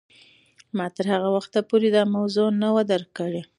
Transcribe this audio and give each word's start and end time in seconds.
ما 0.77 0.85
تر 0.95 1.05
هغه 1.13 1.29
وخته 1.35 1.59
پورې 1.69 1.89
دا 1.95 2.03
موضوع 2.15 2.47
نه 2.61 2.69
وه 2.75 2.83
درک 2.91 3.09
کړې. 3.19 3.41